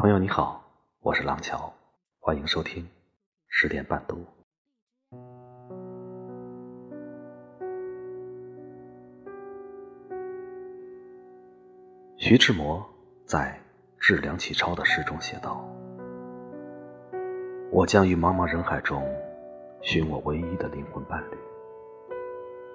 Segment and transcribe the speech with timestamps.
[0.00, 0.64] 朋友你好，
[1.00, 1.70] 我是廊桥，
[2.20, 2.88] 欢迎收听
[3.48, 4.24] 十点半读。
[12.16, 12.82] 徐志摩
[13.26, 13.60] 在
[14.00, 15.68] 《致梁启超》的诗中写道
[17.70, 19.06] ：“我将于茫茫人海中
[19.82, 21.36] 寻我唯一的灵魂伴侣，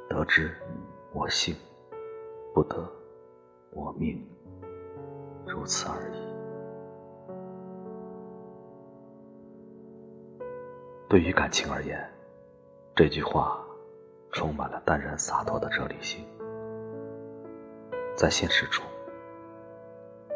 [0.08, 0.56] 得之
[1.12, 1.56] 我幸，
[2.54, 2.88] 不得
[3.72, 4.24] 我命，
[5.48, 6.24] 如此而已。”
[11.16, 11.98] 对于感情而言，
[12.94, 13.58] 这句话
[14.34, 16.26] 充满了淡然洒脱的哲理性。
[18.18, 18.84] 在现实中，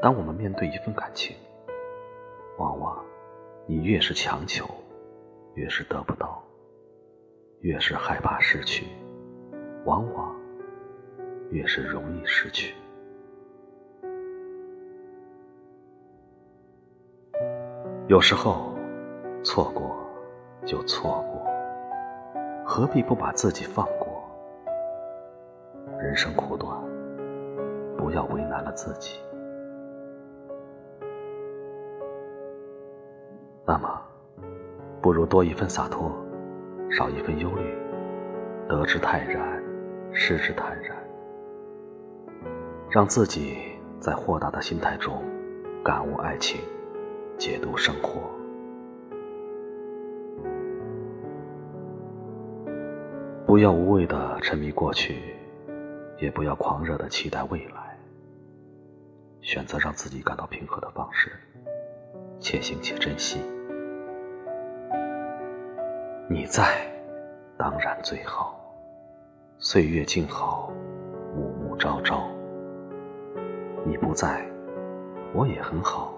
[0.02, 1.36] 当我们面对一份感情，
[2.58, 3.04] 往往
[3.68, 4.66] 你越是强求，
[5.56, 6.42] 越是得不到；
[7.60, 8.88] 越是害怕失去，
[9.84, 10.34] 往往
[11.52, 12.74] 越是容易失去。
[18.08, 18.74] 有时候，
[19.44, 20.09] 错过。
[20.66, 21.42] 就错过，
[22.66, 24.08] 何必不把自己放过？
[25.98, 26.78] 人生苦短，
[27.98, 29.20] 不要为难了自己。
[33.66, 34.02] 那么，
[35.02, 36.12] 不如多一份洒脱，
[36.90, 37.78] 少一份忧虑，
[38.68, 39.62] 得之泰然，
[40.12, 40.96] 失之坦然，
[42.90, 43.58] 让自己
[44.00, 45.24] 在豁达的心态中
[45.84, 46.62] 感悟爱情，
[47.38, 48.39] 解读生活。
[53.50, 55.24] 不要无谓的沉迷过去，
[56.20, 57.98] 也不要狂热的期待未来。
[59.42, 61.32] 选择让自己感到平和的方式，
[62.40, 63.40] 且行且珍惜。
[66.30, 66.94] 你在，
[67.58, 68.56] 当然最好。
[69.58, 70.72] 岁月静好，
[71.36, 72.30] 暮暮朝朝。
[73.84, 74.48] 你不在，
[75.34, 76.14] 我也很好。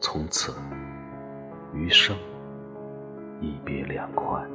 [0.00, 0.54] 从此，
[1.74, 2.16] 余生
[3.42, 4.50] 一别两宽。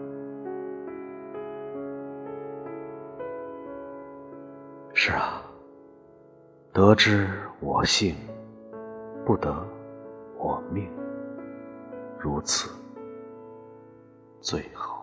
[5.08, 5.42] 是啊，
[6.74, 7.30] 得之
[7.62, 8.14] 我幸，
[9.26, 9.66] 不得
[10.38, 10.92] 我命，
[12.20, 12.70] 如此
[14.42, 14.97] 最好。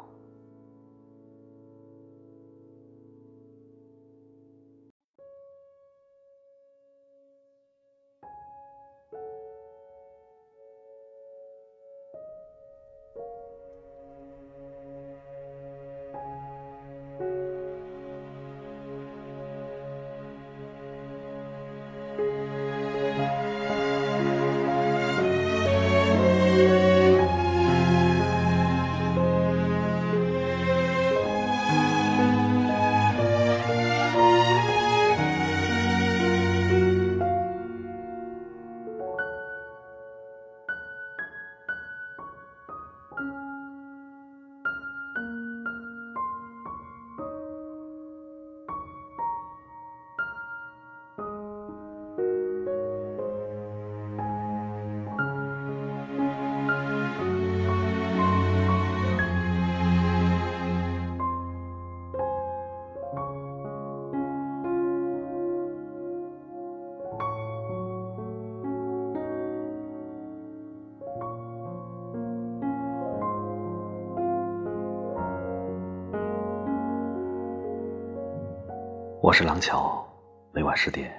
[79.24, 80.06] 我是廊桥，
[80.52, 81.10] 每晚十点，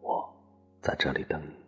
[0.00, 0.32] 我
[0.80, 1.59] 在这里等你。